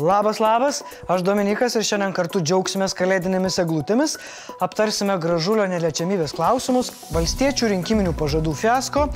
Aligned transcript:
Labas, 0.00 0.38
labas, 0.40 0.80
aš 1.12 1.20
Dominikas 1.20 1.74
ir 1.76 1.84
šiandien 1.84 2.14
kartu 2.16 2.40
džiaugsimės 2.40 2.94
kalėdinėmis 2.96 3.58
eglutėmis, 3.60 4.14
aptarsime 4.64 5.18
gražulio 5.20 5.66
neliečiamybės 5.68 6.32
klausimus, 6.38 6.88
valstiečių 7.12 7.68
rinkiminių 7.74 8.14
pažadų 8.16 8.54
fiasko, 8.62 9.10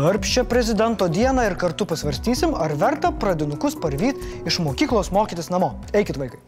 darbščią 0.00 0.46
prezidento 0.48 1.10
dieną 1.12 1.44
ir 1.50 1.58
kartu 1.60 1.84
pasvarstysim, 1.92 2.56
ar 2.56 2.72
verta 2.80 3.12
pradinukus 3.12 3.76
parvyti 3.76 4.40
iš 4.48 4.62
mokyklos 4.64 5.12
mokytis 5.12 5.52
namo. 5.52 5.74
Eikit 5.92 6.16
vaikai. 6.22 6.40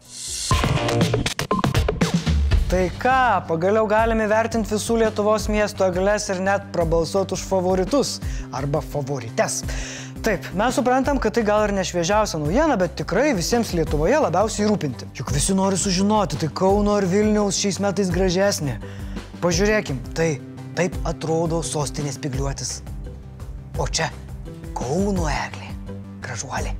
Tai 2.73 2.87
ką, 2.97 3.17
pagaliau 3.45 3.85
galime 3.85 4.25
vertinti 4.25 4.73
visų 4.73 5.03
Lietuvos 5.03 5.45
miestų 5.53 5.91
eglės 5.91 6.31
ir 6.33 6.39
net 6.41 6.71
prabalsuoti 6.73 7.37
už 7.37 7.43
favoritus 7.45 8.15
arba 8.49 8.81
favorites. 8.81 9.59
Taip, 10.23 10.45
mes 10.55 10.71
suprantam, 10.71 11.17
kad 11.19 11.33
tai 11.35 11.41
gal 11.43 11.65
ir 11.67 11.73
nešviežiausia 11.75 12.37
naujiena, 12.39 12.77
bet 12.79 12.93
tikrai 12.95 13.33
visiems 13.35 13.73
Lietuvoje 13.75 14.21
labiausiai 14.23 14.69
rūpinti. 14.69 15.09
Juk 15.19 15.33
visi 15.35 15.51
nori 15.51 15.75
sužinoti, 15.75 16.39
tai 16.39 16.47
Kauno 16.47 16.93
ar 16.95 17.03
Vilniaus 17.11 17.59
šiais 17.59 17.81
metais 17.83 18.07
gražesnė. 18.13 18.77
Pažiūrėkim, 19.43 19.99
tai 20.15 20.29
taip 20.79 20.95
atrodo 21.11 21.59
sostinės 21.67 22.21
pigliuotis. 22.23 22.71
O 23.75 23.89
čia 23.91 24.07
Kauno 24.71 25.27
eglė. 25.27 25.73
Gražuolė. 26.23 26.71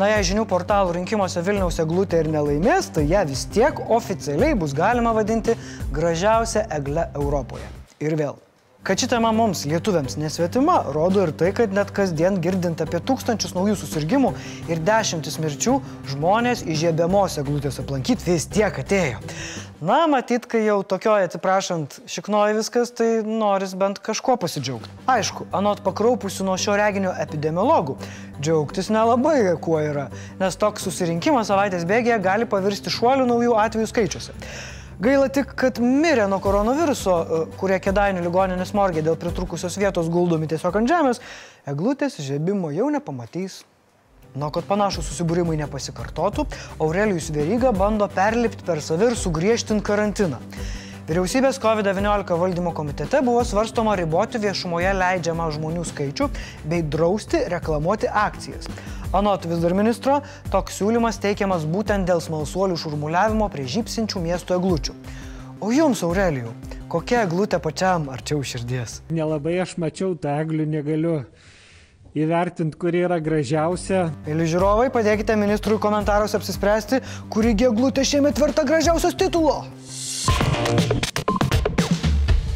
Na, 0.00 0.08
jei 0.14 0.30
žinių 0.32 0.48
portalų 0.48 0.96
rinkimuose 0.96 1.44
Vilniaus 1.44 1.76
eglutė 1.84 2.24
ir 2.24 2.32
nelaimės, 2.32 2.88
tai 2.96 3.04
ją 3.10 3.26
vis 3.28 3.44
tiek 3.52 3.84
oficialiai 3.84 4.56
bus 4.56 4.72
galima 4.72 5.12
vadinti 5.12 5.60
gražiausia 5.92 6.70
egle 6.72 7.10
Europoje. 7.20 7.68
Ir 8.00 8.16
vėl, 8.16 8.40
Kad 8.82 8.96
ši 9.00 9.10
tema 9.12 9.28
mums, 9.36 9.66
lietuviams, 9.68 10.14
nesvetima, 10.16 10.78
rodo 10.94 11.20
ir 11.26 11.34
tai, 11.36 11.50
kad 11.52 11.74
net 11.76 11.90
kasdien 11.92 12.38
girdint 12.40 12.80
apie 12.80 12.96
tūkstančius 13.04 13.52
naujų 13.52 13.74
susirgymų 13.76 14.30
ir 14.72 14.80
dešimtis 14.86 15.36
mirčių, 15.42 15.74
žmonės 16.08 16.62
įžiebiamos 16.64 17.36
eglutės 17.42 17.76
aplankyti 17.82 18.24
vis 18.30 18.48
tiek 18.48 18.80
atėjo. 18.80 19.20
Na, 19.84 20.06
matyt, 20.08 20.48
kai 20.48 20.62
jau 20.64 20.78
tokioje, 20.80 21.28
atsiprašant, 21.28 21.98
šiknoja 22.08 22.56
viskas, 22.56 22.94
tai 22.96 23.10
noris 23.20 23.76
bent 23.76 24.00
kažkuo 24.00 24.38
pasidžiaugti. 24.40 24.88
Aišku, 25.12 25.50
anot 25.60 25.84
pakraupusių 25.84 26.48
nuo 26.48 26.56
šio 26.60 26.80
reginio 26.80 27.12
epidemiologų, 27.20 28.00
džiaugtis 28.40 28.88
nelabai 28.88 29.42
kuo 29.60 29.76
yra, 29.84 30.08
nes 30.40 30.56
toks 30.56 30.88
susirinkimas 30.88 31.52
savaitės 31.52 31.84
bėgėje 31.88 32.22
gali 32.24 32.48
pavirsti 32.48 32.96
šuolių 32.96 33.28
naujų 33.28 33.56
atvejų 33.60 33.92
skaičiuose. 33.92 34.40
Gaila 35.00 35.30
tik, 35.32 35.54
kad 35.56 35.78
mirė 35.80 36.26
nuo 36.28 36.36
koronaviruso, 36.44 37.12
e, 37.16 37.36
kurie 37.56 37.78
kėdainių 37.80 38.20
ligoninės 38.26 38.74
morgė 38.76 39.00
dėl 39.06 39.14
pritrukusios 39.16 39.78
vietos 39.80 40.10
guldomi 40.12 40.48
tiesiog 40.50 40.76
ant 40.76 40.92
žemės, 40.92 41.22
eglutės 41.72 42.18
žebimo 42.20 42.68
jau 42.76 42.90
nepamatys. 42.92 43.62
Nuo 44.36 44.50
kad 44.52 44.68
panašus 44.68 45.08
susibūrimai 45.08 45.56
nepasikartotų, 45.62 46.44
Aurelijus 46.84 47.30
Veryga 47.32 47.72
bando 47.72 48.10
perlipti 48.12 48.66
per 48.66 48.84
savi 48.84 49.08
ir 49.08 49.16
sugriežtinti 49.16 49.86
karantiną. 49.88 50.36
Vyriausybės 51.10 51.56
COVID-19 51.58 52.36
valdymo 52.38 52.70
komitete 52.70 53.18
buvo 53.26 53.40
svarstoma 53.42 53.96
riboti 53.98 54.38
viešumoje 54.38 54.92
leidžiamą 54.94 55.48
žmonių 55.56 55.82
skaičių 55.88 56.28
bei 56.70 56.84
drausti 56.86 57.40
reklamuoti 57.50 58.06
akcijas. 58.06 58.68
Anot 59.10 59.48
vis 59.50 59.58
dar 59.58 59.74
ministro, 59.74 60.20
toks 60.52 60.78
siūlymas 60.78 61.18
teikiamas 61.18 61.64
būtent 61.66 62.06
dėl 62.06 62.22
smalsuolių 62.22 62.76
šurmuliavimo 62.78 63.48
prie 63.50 63.64
žypsinčių 63.72 64.22
miesto 64.22 64.54
eglučių. 64.54 64.94
O 65.58 65.72
jums, 65.74 66.04
Aurelijų, 66.06 66.52
kokia 66.94 67.24
eglutė 67.24 67.58
pačiam 67.58 68.06
arčiau 68.14 68.46
širdies? 68.46 69.00
Nelabai 69.10 69.56
aš 69.64 69.74
mačiau 69.82 70.12
tą 70.14 70.36
eglių, 70.44 70.68
negaliu 70.76 71.16
įvertinti, 72.14 72.78
kuri 72.78 73.02
yra 73.08 73.18
gražiausia. 73.18 74.12
Mėly 74.30 74.46
žiūrovai, 74.54 74.86
padėkite 74.94 75.34
ministrui 75.42 75.82
komentaruose 75.82 76.38
apsispręsti, 76.38 77.02
kuri 77.34 77.58
eglutė 77.58 78.06
šiemet 78.06 78.38
verta 78.38 78.62
gražiausios 78.62 79.18
titulo. 79.18 79.64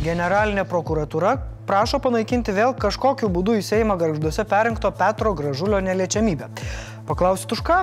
Generalinė 0.04 0.66
prokuratūra 0.68 1.36
prašo 1.64 1.98
panaikinti 2.04 2.52
vėl 2.52 2.74
kažkokiu 2.76 3.30
būdu 3.32 3.56
į 3.56 3.62
Seimą 3.64 3.96
garžduose 4.00 4.44
perinkto 4.48 4.90
Petro 4.92 5.32
Gražulio 5.36 5.80
neliečiamybę. 5.80 6.50
Paklausit 7.08 7.52
už 7.52 7.62
ką? 7.64 7.78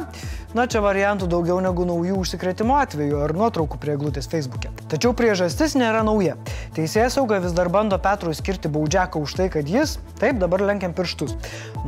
Na, 0.51 0.65
čia 0.67 0.81
variantų 0.83 1.29
daugiau 1.31 1.61
negu 1.63 1.85
naujų 1.87 2.17
užsikrėtimo 2.19 2.75
atvejų 2.75 3.21
ar 3.23 3.31
nuotraukų 3.31 3.77
prie 3.79 3.93
glūtės 3.95 4.25
Facebook'e. 4.27 4.67
Tačiau 4.91 5.13
priežastis 5.15 5.77
nėra 5.79 6.01
nauja. 6.03 6.33
Teisėjas 6.75 7.15
sauga 7.15 7.37
vis 7.39 7.55
dar 7.55 7.69
bando 7.71 7.95
Petrui 8.03 8.35
skirti 8.35 8.67
baudžiaką 8.67 9.21
už 9.23 9.37
tai, 9.39 9.45
kad 9.53 9.71
jis, 9.71 9.93
taip 10.19 10.41
dabar 10.41 10.65
lenkiam 10.67 10.91
pirštus, 10.91 11.37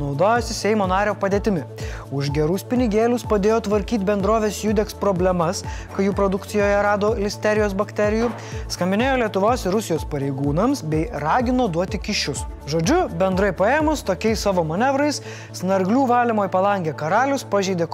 naudojasi 0.00 0.56
Seimo 0.56 0.88
nario 0.88 1.12
padėtimi. 1.12 1.66
Už 2.08 2.32
gerus 2.32 2.64
pinigėlius 2.64 3.26
padėjo 3.28 3.60
tvarkyti 3.68 4.08
bendrovės 4.08 4.62
Judex 4.64 4.96
problemas, 4.96 5.60
kai 5.92 6.08
jų 6.08 6.16
produkcijoje 6.16 6.80
rado 6.88 7.12
listerijos 7.20 7.76
bakterijų, 7.76 8.32
skambinėjo 8.72 9.20
Lietuvos 9.26 9.68
ir 9.68 9.76
Rusijos 9.76 10.08
pareigūnams 10.08 10.86
bei 10.88 11.10
ragino 11.20 11.68
duoti 11.68 12.00
kišius. 12.00 12.46
Žodžiu, 12.64 13.10
bendrai 13.20 13.50
paėmus, 13.52 14.00
tokiais 14.08 14.40
savo 14.40 14.62
manevrais, 14.64 15.18
snarglių 15.52 16.06
valymo 16.08 16.46
į 16.48 16.52
palangę 16.54 16.94
karalius 16.96 17.44
pažeidė 17.44 17.84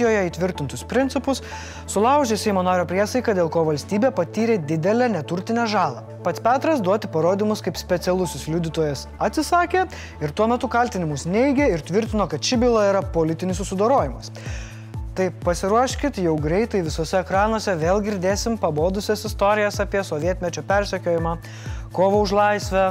konstitucijoje 0.00 0.30
įtvirtintus 0.30 0.84
principus, 0.88 1.42
sulaužė 1.86 2.36
Seimo 2.38 2.62
nario 2.62 2.86
priesaiką, 2.88 3.34
dėl 3.36 3.50
ko 3.52 3.64
valstybė 3.68 4.10
patyrė 4.16 4.56
didelę 4.64 5.10
neturtinę 5.12 5.66
žalą. 5.68 6.04
Pats 6.24 6.40
Petras 6.40 6.80
duoti 6.80 7.08
parodymus 7.08 7.60
kaip 7.60 7.76
specialusis 7.76 8.48
liudytojas 8.48 9.08
atsisakė 9.20 9.86
ir 10.20 10.32
tuo 10.32 10.46
metu 10.48 10.68
kaltinimus 10.68 11.26
neigė 11.26 11.68
ir 11.74 11.84
tvirtino, 11.84 12.26
kad 12.28 12.40
ši 12.40 12.56
byla 12.56 12.88
yra 12.90 13.02
politinis 13.02 13.60
susidorojimas. 13.60 14.32
Tai 15.14 15.28
pasiruoškit, 15.44 16.22
jau 16.22 16.36
greitai 16.40 16.80
visose 16.86 17.18
ekranuose 17.20 17.74
vėl 17.76 18.00
girdėsim 18.00 18.56
pabodusias 18.56 19.24
istorijas 19.26 19.80
apie 19.82 20.00
sovietmečio 20.06 20.62
persekiojimą, 20.64 21.36
kovą 21.92 22.22
už 22.24 22.36
laisvę, 22.36 22.84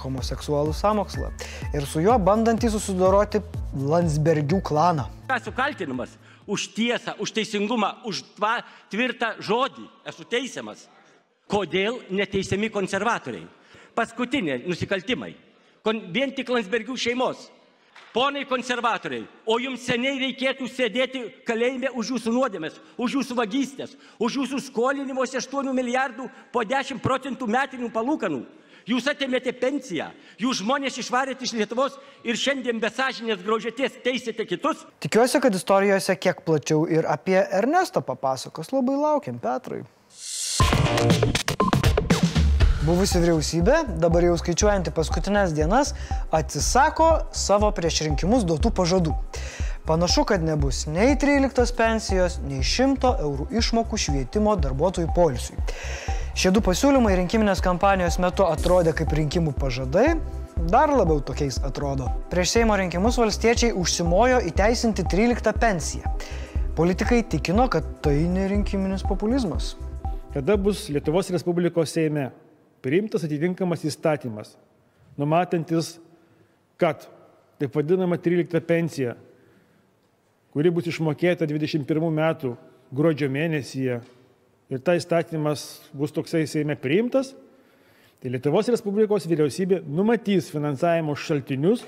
homoseksualų 0.00 0.74
samokslą 0.76 1.30
ir 1.76 1.86
su 1.88 2.02
juo 2.04 2.16
bandantį 2.20 2.72
susidoroti 2.74 3.42
Landsbergių 3.70 4.60
klaną. 4.66 5.06
Esu 5.30 5.52
kaltinamas 5.54 6.16
už 6.46 6.70
tiesą, 6.76 7.14
už 7.18 7.32
teisingumą, 7.36 8.00
už 8.04 8.22
tva, 8.36 8.60
tvirtą 8.90 9.36
žodį. 9.42 9.86
Esu 10.08 10.24
teisiamas. 10.24 10.88
Kodėl 11.50 12.00
neteisiami 12.10 12.70
konservatoriai? 12.70 13.46
Paskutiniai 13.94 14.62
nusikaltimai. 14.66 15.34
Kon, 15.82 16.12
vien 16.12 16.30
tik 16.34 16.48
Landsbergių 16.52 16.96
šeimos. 16.96 17.48
Ponai 18.10 18.42
konservatoriai, 18.42 19.22
o 19.46 19.54
jums 19.62 19.84
seniai 19.86 20.18
reikėtų 20.18 20.66
sėdėti 20.66 21.20
kalėjime 21.46 21.92
už 21.94 22.08
jūsų 22.16 22.32
nuodėmės, 22.34 22.80
už 22.98 23.20
jūsų 23.20 23.36
vagystės, 23.38 23.92
už 24.18 24.40
jūsų 24.40 24.58
skolinimuose 24.64 25.38
8 25.38 25.70
milijardų 25.70 26.26
po 26.50 26.64
10 26.66 26.98
procentų 27.04 27.46
metinių 27.46 27.92
palūkanų. 27.94 28.40
Jūs 28.88 29.08
atėmėte 29.10 29.52
pensiją, 29.60 30.08
jūs 30.40 30.62
žmonės 30.62 30.96
išvarėte 31.02 31.44
iš 31.44 31.52
Lietuvos 31.58 31.98
ir 32.24 32.38
šiandien 32.40 32.80
besažinės 32.80 33.42
graužėties 33.44 34.00
teisėte 34.04 34.46
kitus. 34.48 34.86
Tikiuosi, 35.04 35.40
kad 35.42 35.54
istorijose 35.56 36.16
kiek 36.16 36.40
plačiau 36.46 36.86
ir 36.88 37.08
apie 37.08 37.38
Ernestą 37.42 38.00
papasakos. 38.04 38.72
Labai 38.72 38.96
laukiam, 38.96 39.40
Petrai. 39.42 39.82
Buvusi 42.80 43.20
vyriausybė, 43.20 43.82
dabar 44.00 44.24
jau 44.24 44.38
skaičiuojanti 44.40 44.92
paskutinės 44.96 45.52
dienas, 45.52 45.92
atsisako 46.32 47.10
savo 47.36 47.68
prieš 47.76 48.00
rinkimus 48.06 48.46
duotų 48.48 48.72
pažadų. 48.78 49.12
Panašu, 49.84 50.24
kad 50.24 50.42
nebus 50.42 50.86
nei 50.88 51.12
13 51.20 51.76
pensijos, 51.76 52.38
nei 52.46 52.64
100 52.64 53.12
eurų 53.26 53.50
išmokų 53.60 54.00
švietimo 54.00 54.56
darbuotojų 54.56 55.12
polisui. 55.16 55.60
Šie 56.30 56.52
du 56.54 56.60
pasiūlymai 56.62 57.16
rinkiminės 57.18 57.58
kampanijos 57.64 58.20
metu 58.22 58.44
atrodė 58.46 58.92
kaip 58.94 59.10
rinkimų 59.18 59.50
pažadai, 59.58 60.12
dar 60.70 60.92
labiau 60.94 61.18
tokiais 61.26 61.56
atrodo. 61.66 62.06
Prieš 62.30 62.52
Seimo 62.54 62.76
rinkimus 62.78 63.18
valstiečiai 63.18 63.72
užsimojo 63.74 64.38
įteisinti 64.46 65.02
13 65.10 65.50
pensiją. 65.58 66.12
Politikai 66.78 67.24
tikino, 67.26 67.66
kad 67.72 67.88
tai 68.04 68.14
nerinkiminis 68.30 69.02
populizmas. 69.08 69.72
Kada 70.30 70.54
bus 70.54 70.84
Lietuvos 70.94 71.32
Respublikos 71.34 71.90
Seime 71.96 72.28
priimtas 72.80 73.26
atitinkamas 73.26 73.82
įstatymas, 73.90 74.54
numatantis, 75.18 75.96
kad 76.78 77.08
taip 77.58 77.74
vadinama 77.74 78.20
13 78.22 78.62
pensija, 78.70 79.16
kuri 80.54 80.70
bus 80.70 80.86
išmokėta 80.94 81.50
21 81.50 82.14
metų 82.22 82.54
gruodžio 82.94 83.26
mėnesyje 83.34 83.98
ir 84.70 84.82
ta 84.84 84.96
įstatymas 84.98 85.66
bus 85.96 86.14
toksai 86.14 86.46
Seime 86.48 86.76
priimtas, 86.78 87.34
tai 88.20 88.32
Lietuvos 88.34 88.68
Respublikos 88.70 89.26
vyriausybė 89.30 89.82
numatys 89.88 90.50
finansavimo 90.52 91.16
šaltinius, 91.18 91.84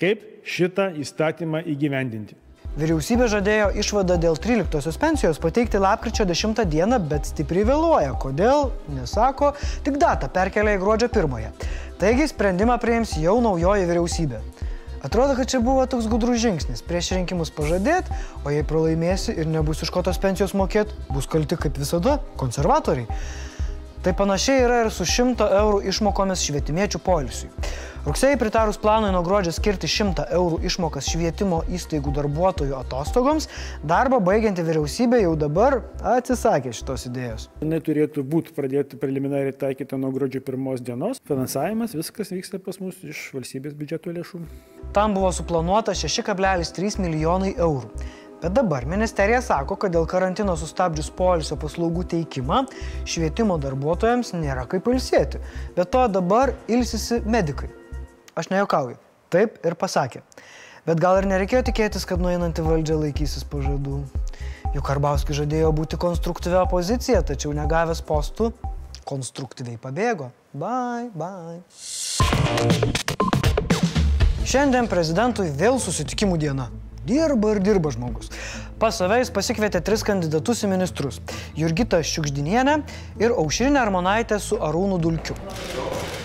kaip 0.00 0.24
šitą 0.44 0.90
įstatymą 1.00 1.62
įgyvendinti. 1.70 2.40
Vyriausybė 2.74 3.28
žadėjo 3.30 3.68
išvadą 3.78 4.16
dėl 4.18 4.34
13 4.42 4.98
pensijos 4.98 5.38
pateikti 5.38 5.78
lapkričio 5.78 6.24
10 6.26 6.64
dieną, 6.66 6.98
bet 7.06 7.28
stipriai 7.30 7.68
vėluoja. 7.68 8.16
Kodėl? 8.18 8.72
Nesako, 8.96 9.52
tik 9.86 10.00
datą 10.02 10.26
perkelia 10.34 10.74
į 10.74 10.80
gruodžio 10.82 11.06
1. 11.12 11.54
Taigi 12.02 12.26
sprendimą 12.32 12.80
priims 12.82 13.14
jau 13.22 13.36
naujoji 13.44 13.86
vyriausybė. 13.86 14.42
Atrodo, 15.04 15.34
kad 15.36 15.50
čia 15.50 15.60
buvo 15.60 15.84
toks 15.86 16.06
gudrus 16.08 16.40
žingsnis. 16.40 16.80
Prieš 16.88 17.10
rinkimus 17.18 17.50
pažadėti, 17.52 18.14
o 18.40 18.52
jei 18.52 18.64
pralaimėsi 18.64 19.34
ir 19.36 19.50
nebus 19.52 19.84
iš 19.84 19.90
ko 19.92 20.00
tos 20.06 20.16
pensijos 20.16 20.54
mokėti, 20.56 20.96
bus 21.12 21.28
kalti 21.28 21.58
kaip 21.60 21.76
visada 21.76 22.16
konservatoriai. 22.40 23.04
Tai 24.04 24.12
panašiai 24.16 24.62
yra 24.64 24.78
ir 24.84 24.90
su 24.92 25.04
100 25.08 25.44
eurų 25.60 25.82
išmokomis 25.92 26.42
švietimiečių 26.44 26.98
polisiui. 27.04 27.52
Rugsėjai 28.04 28.36
pritarus 28.40 28.76
planui 28.80 29.12
nuo 29.12 29.20
gruodžio 29.24 29.52
skirti 29.56 29.88
100 29.88 30.26
eurų 30.36 30.58
išmokas 30.68 31.08
švietimo 31.12 31.62
įstaigų 31.72 32.12
darbuotojų 32.18 32.76
atostogoms, 32.76 33.48
darbą 33.84 34.20
baigianti 34.24 34.64
vyriausybė 34.64 35.22
jau 35.22 35.32
dabar 35.40 35.82
atsisakė 36.16 36.72
šitos 36.76 37.08
idėjos. 37.08 37.48
Jis 37.64 37.84
turėtų 37.88 38.24
būti 38.28 38.56
pradėti 38.56 39.00
preliminariai 39.00 39.56
taikyti 39.56 40.00
nuo 40.00 40.12
gruodžio 40.16 40.44
pirmos 40.44 40.84
dienos. 40.84 41.20
Finansavimas, 41.28 41.96
viskas 41.96 42.32
vyksta 42.32 42.60
pas 42.60 42.80
mus 42.84 43.00
iš 43.04 43.30
valstybės 43.36 43.76
biudžeto 43.76 44.12
lėšų. 44.16 44.44
Tam 44.94 45.14
buvo 45.14 45.32
suplanuota 45.34 45.90
6,3 45.90 47.00
milijonai 47.02 47.54
eurų. 47.58 47.88
Bet 48.44 48.52
dabar 48.54 48.84
ministerija 48.86 49.40
sako, 49.42 49.74
kad 49.80 49.90
dėl 49.94 50.04
karantino 50.06 50.52
sustabdžius 50.60 51.08
polisio 51.16 51.56
paslaugų 51.58 52.04
teikimą 52.12 52.60
švietimo 53.08 53.56
darbuotojams 53.58 54.34
nėra 54.36 54.66
kaip 54.70 54.86
ilsėti. 54.92 55.40
Bet 55.74 55.90
to 55.90 56.04
dabar 56.12 56.52
ilsisi 56.68 57.22
medikai. 57.26 57.70
Aš 58.38 58.52
nejokauju. 58.52 59.00
Taip 59.34 59.58
ir 59.66 59.74
pasakė. 59.80 60.22
Bet 60.86 61.00
gal 61.00 61.18
ir 61.18 61.26
nereikėjo 61.30 61.64
tikėtis, 61.70 62.04
kad 62.06 62.22
nueinanti 62.22 62.62
valdžia 62.62 63.00
laikysis 63.00 63.48
pažadų. 63.50 64.02
Juk 64.76 64.84
Karbauskis 64.86 65.40
žadėjo 65.40 65.72
būti 65.74 65.98
konstruktyvia 65.98 66.62
opozicija, 66.68 67.24
tačiau 67.26 67.54
negavęs 67.56 68.04
postų, 68.06 68.52
konstruktyviai 69.08 69.80
pabėgo. 69.80 70.30
Bye, 70.52 71.10
bye. 71.16 71.62
Šiandien 74.44 74.90
prezidentui 74.92 75.46
vėl 75.48 75.78
susitikimų 75.80 76.36
diena. 76.36 76.66
Dirba 77.08 77.54
ir 77.54 77.60
dirba 77.64 77.88
žmogus. 77.94 78.28
Pas 78.80 78.96
save 79.00 79.22
jis 79.22 79.32
pasikvietė 79.32 79.80
tris 79.84 80.04
kandidatus 80.04 80.60
į 80.66 80.68
ministrus- 80.68 81.20
Jurgitą 81.60 82.02
Šiukždinienę 82.04 82.76
ir 83.24 83.32
Aušrinę 83.32 83.80
Armonaitę 83.80 84.40
su 84.40 84.60
Arūnu 84.60 85.00
Dulkiu. 85.00 85.34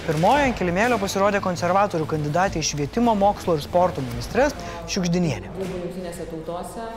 Pirmoje 0.10 0.48
ant 0.48 0.58
kilimėlio 0.58 0.98
pasirodė 0.98 1.38
konservatorių 1.46 2.08
kandidatė 2.10 2.64
į 2.64 2.66
švietimo, 2.72 3.14
mokslo 3.14 3.54
ir 3.54 3.62
sporto 3.62 4.02
ministrės 4.02 4.56
Šiukždinienė. 4.90 5.52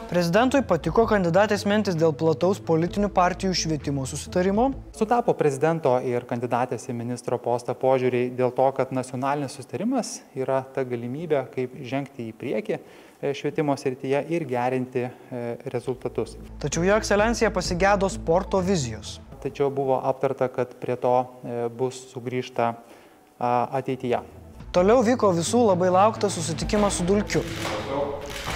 Prezidentui 0.09 0.63
patiko 0.65 1.05
kandidatės 1.11 1.67
mintis 1.69 1.99
dėl 2.01 2.17
plataus 2.17 2.63
politinių 2.65 3.13
partijų 3.13 3.53
švietimo 3.67 4.09
susitarimo. 4.09 4.71
Sutapo 4.97 5.37
prezidento 5.37 5.93
ir 6.09 6.25
kandidatės 6.25 6.89
į 6.89 6.97
ministro 7.05 7.37
postą 7.37 7.77
požiūriai 7.77 8.33
dėl 8.39 8.57
to, 8.57 8.73
kad 8.81 8.97
nacionalinis 8.97 9.61
susitarimas 9.61 10.17
yra 10.33 10.65
ta 10.73 10.89
galimybė, 10.89 11.45
kaip 11.53 11.77
žengti 11.85 12.31
į 12.33 12.37
priekį 12.41 12.81
E, 13.23 13.31
švietimo 13.39 13.77
srityje 13.79 14.25
ir 14.35 14.43
gerinti 14.51 15.05
e, 15.07 15.11
rezultatus. 15.71 16.33
Tačiau 16.59 16.83
jo 16.83 16.97
ekscelencija 16.99 17.53
pasigėdo 17.55 18.09
sporto 18.11 18.59
vizijos. 18.67 19.21
Tačiau 19.45 19.69
buvo 19.71 20.01
aptarta, 20.03 20.49
kad 20.51 20.73
prie 20.83 20.97
to 20.99 21.13
e, 21.23 21.61
bus 21.71 22.01
sugrįžta 22.11 22.73
ateityje. 23.43 24.23
Toliau 24.73 25.03
vyko 25.05 25.35
visų 25.37 25.67
labai 25.69 25.91
lauktas 25.93 26.39
susitikimas 26.39 26.97
su 26.97 27.05
Dulkiu. 27.05 27.43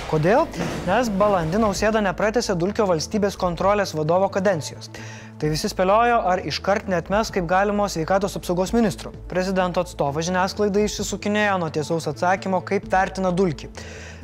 Kodėl? 0.07 0.47
Nes 0.87 1.11
balandį 1.21 1.59
nausėda 1.61 2.01
nepratėsi 2.07 2.55
Dulkio 2.57 2.87
valstybės 2.89 3.37
kontrolės 3.37 3.93
vadovo 3.99 4.31
kadencijos. 4.33 4.89
Tai 5.37 5.51
visi 5.53 5.69
spėliojo, 5.69 6.23
ar 6.31 6.41
iškart 6.49 6.87
netmes 6.89 7.29
kaip 7.35 7.45
galimo 7.51 7.85
sveikatos 7.93 8.39
apsaugos 8.39 8.73
ministro. 8.73 9.13
Prezidento 9.29 9.83
atstovas 9.85 10.25
žiniasklaidai 10.31 10.87
išsisukinėjo 10.87 11.59
nuo 11.61 11.69
tiesaus 11.75 12.09
atsakymo, 12.09 12.63
kaip 12.65 12.89
vertina 12.93 13.35
Dulkį. 13.35 13.69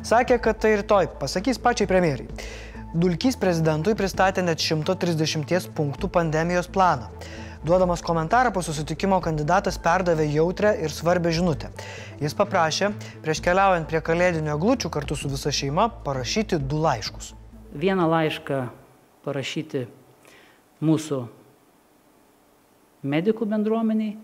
Sakė, 0.07 0.39
kad 0.41 0.57
tai 0.63 0.73
rytoj 0.81 1.11
pasakys 1.21 1.61
pačiai 1.61 1.91
premjerai. 1.91 2.25
Dulkys 2.97 3.37
prezidentui 3.37 3.93
pristatė 3.99 4.41
net 4.45 4.63
130 4.63 5.69
punktų 5.77 6.09
pandemijos 6.17 6.71
planą. 6.73 7.11
Duodamas 7.63 8.01
komentarą 8.03 8.51
po 8.51 8.59
susitikimo 8.59 9.21
kandidatas 9.23 9.77
perdavė 9.79 10.25
jautrę 10.27 10.73
ir 10.83 10.91
svarbę 10.91 11.31
žinutę. 11.31 11.69
Jis 12.19 12.35
paprašė, 12.35 12.89
prieš 13.23 13.39
keliaujant 13.45 13.87
prie 13.87 14.01
kalėdinio 14.03 14.57
glučių 14.59 14.91
kartu 14.91 15.15
su 15.15 15.31
visa 15.31 15.47
šeima, 15.47 15.87
parašyti 16.03 16.59
du 16.59 16.81
laiškus. 16.83 17.31
Vieną 17.71 18.09
laišką 18.11 18.59
parašyti 19.23 19.85
mūsų 20.83 21.21
medikų 23.07 23.47
bendruomeniai, 23.55 24.17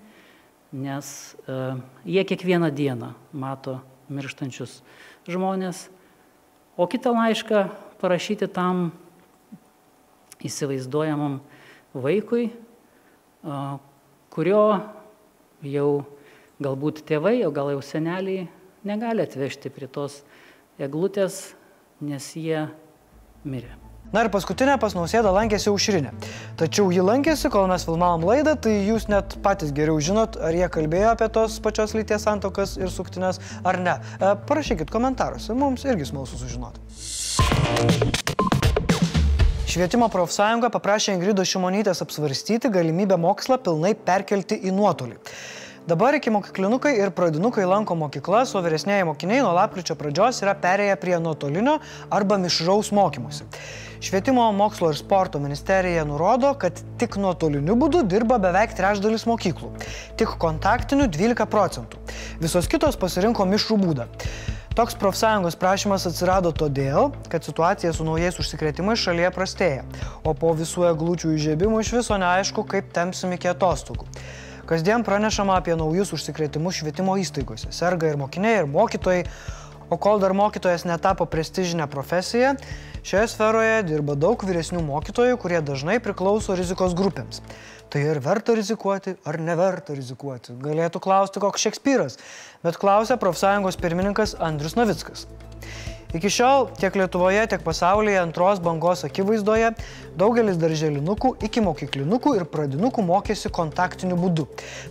nes 0.75 1.15
uh, 1.47 1.79
jie 2.03 2.27
kiekvieną 2.27 2.73
dieną 2.75 3.13
mato 3.31 3.79
mirštančius 4.11 4.81
žmonės, 5.31 5.87
o 6.75 6.91
kitą 6.91 7.15
laišką 7.15 7.69
parašyti 8.03 8.51
tam 8.51 8.89
įsivaizduojamam 10.43 11.39
vaikui, 11.95 12.51
kurio 14.33 14.63
jau 15.65 15.89
galbūt 16.59 17.03
tėvai, 17.07 17.39
o 17.47 17.51
gal 17.55 17.71
jau 17.73 17.83
seneliai 17.83 18.47
negali 18.87 19.23
atvežti 19.23 19.71
prie 19.73 19.87
tos 19.91 20.21
eglutės, 20.79 21.53
nes 22.03 22.31
jie 22.35 22.67
mirė. 23.43 23.75
Na 24.09 24.23
ir 24.25 24.31
paskutinė 24.33 24.79
pas 24.81 24.95
nausėdą 24.97 25.29
lankėsi 25.35 25.69
aušrinė. 25.69 26.11
Tačiau 26.57 26.89
ji 26.89 27.03
lankėsi, 27.05 27.51
kol 27.53 27.67
mes 27.69 27.85
filmavom 27.85 28.25
laidą, 28.25 28.55
tai 28.57 28.73
jūs 28.87 29.05
net 29.11 29.35
patys 29.45 29.69
geriau 29.75 30.01
žinot, 30.01 30.39
ar 30.41 30.55
jie 30.57 30.65
kalbėjo 30.73 31.11
apie 31.13 31.29
tos 31.35 31.59
pačios 31.61 31.93
lyties 31.93 32.25
santokas 32.25 32.73
ir 32.81 32.89
suktinės 32.89 33.37
ar 33.61 33.77
ne. 33.83 33.99
E, 34.17 34.33
parašykit 34.49 34.89
komentaruose, 34.89 35.53
mums 35.53 35.85
irgi 35.85 36.09
smalsu 36.09 36.41
sužinoti. 36.41 36.81
Švietimo 39.69 40.07
profsąjunga 40.09 40.71
paprašė 40.73 41.13
Ingrido 41.13 41.43
Šimonytės 41.45 41.99
apsvarstyti 42.01 42.71
galimybę 42.73 43.19
mokslą 43.21 43.59
pilnai 43.61 43.91
perkelti 44.07 44.55
į 44.65 44.71
nuotolį. 44.73 45.19
Dabar 45.91 46.17
iki 46.17 46.33
mokyklinukai 46.33 46.95
ir 46.97 47.11
pradinukai 47.13 47.67
lanko 47.69 47.93
mokyklas, 47.99 48.55
o 48.57 48.63
vyresnėje 48.65 49.05
mokiniai 49.11 49.43
nuo 49.45 49.51
lapkričio 49.53 49.93
pradžios 49.99 50.41
yra 50.41 50.55
perėję 50.57 50.95
prie 51.03 51.19
nuotolinio 51.21 51.75
arba 52.09 52.39
mišraus 52.41 52.89
mokymusi. 52.97 53.45
Švietimo 53.99 54.51
mokslo 54.51 54.89
ir 54.93 54.95
sporto 54.95 55.39
ministerija 55.39 56.05
nurodo, 56.07 56.53
kad 56.55 56.77
tik 56.97 57.17
nuotoliniu 57.19 57.75
būdu 57.75 58.05
dirba 58.07 58.37
beveik 58.39 58.71
trečdalis 58.77 59.25
mokyklų, 59.27 59.73
tik 60.15 60.37
kontaktiniu 60.39 61.09
12 61.11 61.47
procentų. 61.51 61.99
Visos 62.39 62.71
kitos 62.71 62.95
pasirinko 63.01 63.43
mišrų 63.49 63.77
būdą. 63.81 64.07
Toks 64.79 64.95
profsąjungos 64.95 65.59
prašymas 65.59 66.07
atsirado 66.07 66.53
todėl, 66.55 67.11
kad 67.27 67.43
situacija 67.43 67.91
su 67.91 68.07
naujais 68.07 68.39
užsikrėtimais 68.39 69.03
šalyje 69.03 69.33
prastėja, 69.35 69.83
o 70.23 70.31
po 70.31 70.53
visų 70.55 70.87
eglučių 70.93 71.33
įžiebimų 71.35 71.83
iš 71.83 71.97
viso 71.97 72.15
neaišku, 72.23 72.63
kaip 72.71 72.93
temsim 72.95 73.35
iki 73.35 73.51
atostogų. 73.51 74.07
Kasdien 74.69 75.03
pranešama 75.03 75.59
apie 75.59 75.75
naujus 75.75 76.13
užsikrėtimus 76.15 76.79
švietimo 76.79 77.19
įstaigose. 77.19 77.73
Serga 77.75 78.13
ir 78.13 78.21
mokiniai, 78.21 78.61
ir 78.61 78.71
mokytojai, 78.71 79.25
o 79.89 79.97
kol 79.97 80.21
dar 80.21 80.37
mokytojas 80.37 80.85
netapo 80.87 81.25
prestižinę 81.29 81.89
profesiją, 81.89 82.55
Šioje 82.99 83.29
sferoje 83.31 83.83
dirba 83.87 84.13
daug 84.19 84.41
vyresnių 84.43 84.81
mokytojų, 84.83 85.37
kurie 85.39 85.59
dažnai 85.63 86.01
priklauso 86.03 86.55
rizikos 86.59 86.91
grupėms. 86.99 87.39
Tai 87.89 88.01
ir 88.03 88.19
verta 88.21 88.53
rizikuoti, 88.57 89.15
ar 89.25 89.39
neverta 89.39 89.95
rizikuoti, 89.95 90.53
galėtų 90.61 90.99
klausti 91.01 91.39
koks 91.41 91.63
Šekspyras, 91.63 92.17
bet 92.65 92.77
klausia 92.77 93.15
profsąjungos 93.21 93.79
pirmininkas 93.79 94.35
Andrius 94.35 94.75
Novickas. 94.77 95.25
Iki 96.13 96.31
šiol 96.33 96.67
tiek 96.77 96.97
Lietuvoje, 96.99 97.45
tiek 97.49 97.63
pasaulyje 97.63 98.17
antros 98.19 98.59
bangos 98.65 99.05
akivaizdoje 99.07 99.71
daugelis 100.19 100.57
darželinukų, 100.59 101.35
iki 101.45 101.63
mokyklinukų 101.65 102.33
ir 102.41 102.47
pradinukų 102.49 103.05
mokėsi 103.05 103.53
kontaktiniu 103.53 104.17
būdu. 104.19 104.49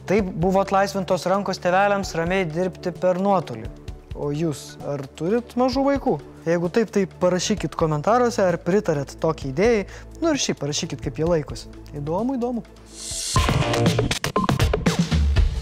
Taip 0.09 0.33
buvo 0.47 0.63
atlaisvintos 0.65 1.29
rankos 1.29 1.61
tevelėms 1.63 2.15
ramiai 2.19 2.49
dirbti 2.49 2.95
per 2.95 3.21
nuotolį. 3.23 3.88
O 4.17 4.31
jūs, 4.33 4.79
ar 4.89 5.05
turit 5.19 5.53
mažų 5.59 5.85
vaikų? 5.93 6.15
Jeigu 6.49 6.71
taip, 6.73 6.93
tai 6.95 7.05
parašykit 7.21 7.75
komentaruose, 7.77 8.41
ar 8.41 8.57
pritarėt 8.63 9.17
tokiai 9.21 9.53
idėjai. 9.53 9.83
Nu 10.23 10.33
ir 10.33 10.41
šiaip 10.41 10.61
parašykit, 10.63 11.03
kaip 11.05 11.21
jie 11.21 11.29
laikosi. 11.29 11.69
Įdomu, 11.99 12.39
įdomu. 12.39 12.65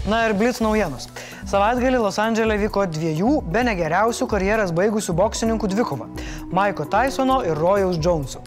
Na 0.07 0.21
ir 0.23 0.37
blitz 0.39 0.61
naujienos. 0.63 1.09
Savaitgalį 1.47 1.99
Los 1.99 2.17
Andželė 2.19 2.55
vyko 2.61 2.85
dviejų, 2.91 3.33
be 3.51 3.65
negeriausių 3.67 4.27
karjeras 4.31 4.71
baigusių 4.75 5.15
boksininkų 5.15 5.67
dvikova- 5.73 6.07
Maiko 6.55 6.85
Tysono 6.87 7.41
ir 7.43 7.59
Rojaus 7.59 7.99
Joneso. 7.99 8.39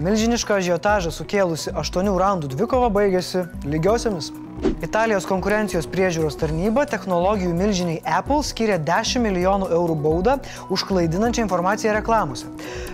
Milžinišką 0.00 0.60
žiotažą 0.64 1.12
sukėlusi 1.12 1.72
8 1.76 2.16
raundų 2.16 2.48
dvikova 2.56 2.88
baigėsi 2.88 3.44
lygiosiamis 3.64 4.32
Italijos 4.62 5.26
konkurencijos 5.26 5.86
priežiūros 5.90 6.36
tarnyba 6.38 6.84
technologijų 6.90 7.52
milžiniai 7.56 8.00
Apple 8.18 8.42
skiria 8.46 8.78
10 8.82 9.22
milijonų 9.24 9.68
eurų 9.74 9.96
baudą 10.04 10.36
už 10.74 10.84
klaidinančią 10.86 11.44
informaciją 11.46 11.96
reklamose. 11.96 12.50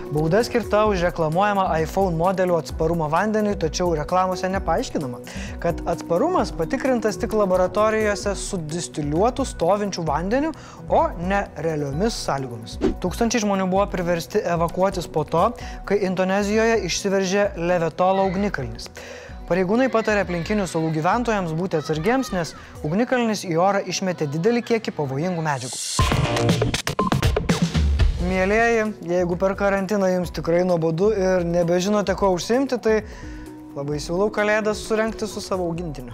Bauda 0.09 0.41
skirta 0.45 0.87
už 0.89 1.03
reklamuojamą 1.05 1.67
iPhone 1.83 2.17
modelių 2.17 2.55
atsparumą 2.57 3.11
vandeniui, 3.13 3.53
tačiau 3.61 3.91
reklamose 3.97 4.49
nepaaiškinama, 4.49 5.19
kad 5.61 5.83
atsparumas 5.89 6.49
patikrintas 6.57 7.19
tik 7.21 7.35
laboratorijose 7.37 8.33
su 8.33 8.57
distiliuotų 8.57 9.45
stovinčių 9.45 10.05
vandeniu, 10.09 10.51
o 10.89 11.03
ne 11.21 11.43
realiomis 11.61 12.17
sąlygomis. 12.25 12.79
Tūkstančiai 13.03 13.45
žmonių 13.45 13.69
buvo 13.69 13.85
priversti 13.93 14.41
evakuotis 14.41 15.05
po 15.05 15.27
to, 15.29 15.51
kai 15.85 16.01
Indonezijoje 16.09 16.81
išsiveržė 16.89 17.51
Levetolo 17.69 18.25
ugnikalnis. 18.31 18.89
Pareigūnai 19.49 19.87
patarė 19.89 20.21
aplinkinių 20.21 20.67
salų 20.69 20.91
gyventojams 20.93 21.55
būti 21.57 21.79
atsargiems, 21.79 22.29
nes 22.35 22.51
ugnikalnis 22.85 23.41
į 23.47 23.55
orą 23.57 23.79
išmetė 23.81 24.27
didelį 24.29 24.61
kiekį 24.67 24.93
pavojingų 24.93 25.41
medžiagų. 25.41 25.77
Mėlėjai, 28.29 28.83
jeigu 29.09 29.39
per 29.41 29.55
karantiną 29.57 30.11
jums 30.11 30.29
tikrai 30.37 30.61
nuobodu 30.69 31.09
ir 31.17 31.47
nebežinote, 31.49 32.13
ko 32.13 32.29
užsimti, 32.35 32.77
tai 32.77 32.99
labai 33.73 33.97
siūlau 33.97 34.29
kalėdas 34.29 34.85
surenkti 34.85 35.25
su 35.25 35.41
savo 35.41 35.65
augintiniu. 35.65 36.13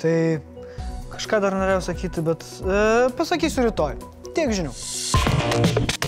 Tai 0.00 0.55
kažką 1.20 1.40
dar 1.44 1.56
norėjau 1.58 1.84
sakyti, 1.90 2.24
bet 2.26 2.44
e, 2.62 2.82
pasakysiu 3.18 3.68
rytoj. 3.68 3.96
Tiek 4.36 4.52
žinių. 4.56 6.05